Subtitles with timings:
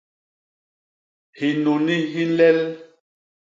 [1.37, 2.59] Hinuni hi nlel